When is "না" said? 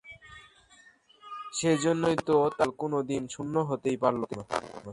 4.37-4.43